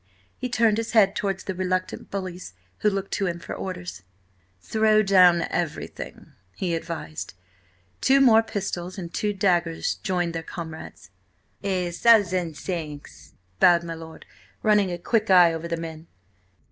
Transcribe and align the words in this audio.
He 0.35 0.49
turned 0.49 0.77
his 0.79 0.93
head 0.93 1.15
towards 1.15 1.43
the 1.43 1.53
reluctant 1.53 2.09
bullies 2.09 2.55
who 2.79 2.89
looked 2.89 3.11
to 3.11 3.27
him 3.27 3.37
for 3.39 3.53
orders. 3.53 4.01
"Throw 4.59 5.03
down 5.03 5.43
everything!" 5.51 6.31
he 6.55 6.73
advised. 6.73 7.35
Two 8.01 8.19
more 8.19 8.41
pistols 8.41 8.97
and 8.97 9.13
two 9.13 9.31
daggers 9.31 9.99
joined 10.01 10.33
their 10.33 10.41
comrades. 10.41 11.11
"A 11.61 11.91
thousand 11.91 12.57
thanks!" 12.57 13.35
bowed 13.59 13.83
my 13.83 13.93
lord, 13.93 14.25
running 14.63 14.91
a 14.91 14.97
quick 14.97 15.29
eye 15.29 15.53
over 15.53 15.67
the 15.67 15.77
men. 15.77 16.07